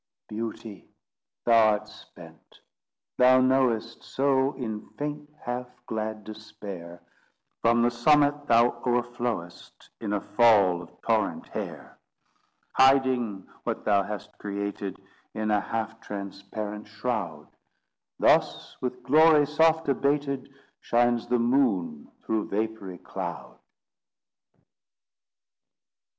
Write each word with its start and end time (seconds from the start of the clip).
Beauty, 0.27 0.89
thou 1.45 1.73
art 1.73 1.87
spent, 1.87 2.61
thou 3.19 3.39
knowest 3.39 4.03
So, 4.03 4.53
in 4.53 4.89
faint, 4.97 5.29
half 5.45 5.67
glad 5.85 6.23
despair, 6.23 7.03
From 7.61 7.83
the 7.83 7.91
summit 7.91 8.47
thou 8.47 8.81
o'erflowest 8.83 9.91
In 9.99 10.13
a 10.13 10.19
fall 10.19 10.81
of 10.81 10.99
torrent 11.03 11.49
hair; 11.49 11.99
Hiding 12.73 13.47
what 13.63 13.85
thou 13.85 14.01
hast 14.01 14.35
created 14.39 14.99
In 15.35 15.51
a 15.51 15.61
half 15.61 15.99
transparent 16.01 16.87
shroud: 16.87 17.55
Thus, 18.17 18.75
with 18.81 19.03
glory 19.03 19.45
soft 19.45 19.87
abated, 19.87 20.49
Shines 20.79 21.27
the 21.27 21.37
moon 21.37 22.11
through 22.25 22.49
vapoury 22.49 22.97
cloud. 22.97 23.59